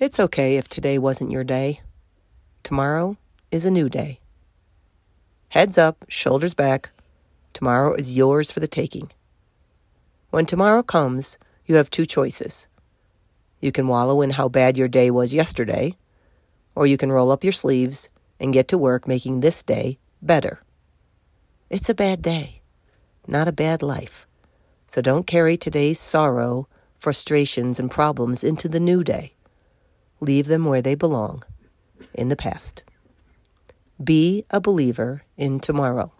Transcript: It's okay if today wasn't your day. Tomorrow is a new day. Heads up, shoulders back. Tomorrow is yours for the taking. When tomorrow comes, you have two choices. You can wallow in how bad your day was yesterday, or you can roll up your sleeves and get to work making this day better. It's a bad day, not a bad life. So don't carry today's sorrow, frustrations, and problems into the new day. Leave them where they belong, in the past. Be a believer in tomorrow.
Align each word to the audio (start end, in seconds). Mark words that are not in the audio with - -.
It's 0.00 0.18
okay 0.18 0.56
if 0.56 0.68
today 0.68 0.98
wasn't 0.98 1.30
your 1.30 1.44
day. 1.44 1.80
Tomorrow 2.64 3.16
is 3.52 3.64
a 3.64 3.70
new 3.70 3.88
day. 3.88 4.18
Heads 5.50 5.78
up, 5.78 6.04
shoulders 6.08 6.52
back. 6.52 6.90
Tomorrow 7.52 7.94
is 7.94 8.16
yours 8.16 8.50
for 8.50 8.58
the 8.58 8.66
taking. 8.66 9.12
When 10.30 10.46
tomorrow 10.46 10.82
comes, 10.82 11.38
you 11.64 11.76
have 11.76 11.90
two 11.90 12.06
choices. 12.06 12.66
You 13.60 13.70
can 13.70 13.86
wallow 13.86 14.20
in 14.20 14.30
how 14.30 14.48
bad 14.48 14.76
your 14.76 14.88
day 14.88 15.12
was 15.12 15.32
yesterday, 15.32 15.96
or 16.74 16.88
you 16.88 16.96
can 16.96 17.12
roll 17.12 17.30
up 17.30 17.44
your 17.44 17.52
sleeves 17.52 18.08
and 18.40 18.52
get 18.52 18.66
to 18.68 18.76
work 18.76 19.06
making 19.06 19.40
this 19.40 19.62
day 19.62 20.00
better. 20.20 20.60
It's 21.70 21.88
a 21.88 21.94
bad 21.94 22.20
day, 22.20 22.62
not 23.28 23.46
a 23.46 23.52
bad 23.52 23.80
life. 23.80 24.26
So 24.88 25.00
don't 25.00 25.24
carry 25.24 25.56
today's 25.56 26.00
sorrow, 26.00 26.66
frustrations, 26.98 27.78
and 27.78 27.88
problems 27.88 28.42
into 28.42 28.68
the 28.68 28.80
new 28.80 29.04
day. 29.04 29.33
Leave 30.20 30.46
them 30.46 30.64
where 30.64 30.82
they 30.82 30.94
belong, 30.94 31.42
in 32.14 32.28
the 32.28 32.36
past. 32.36 32.82
Be 34.02 34.44
a 34.50 34.60
believer 34.60 35.22
in 35.36 35.60
tomorrow. 35.60 36.12